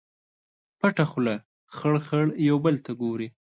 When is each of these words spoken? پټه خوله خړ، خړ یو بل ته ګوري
پټه 0.79 1.05
خوله 1.11 1.35
خړ، 1.75 1.93
خړ 2.05 2.25
یو 2.49 2.57
بل 2.65 2.75
ته 2.85 2.91
ګوري 3.01 3.27